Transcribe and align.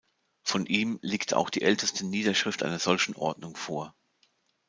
Von 0.41 0.65
ihm 0.65 0.97
liegt 1.03 1.35
auch 1.35 1.51
die 1.51 1.61
älteste 1.61 2.03
Niederschrift 2.07 2.63
einer 2.63 2.79
solchen 2.79 3.15
Ordnung 3.15 3.55
vor. 3.55 3.93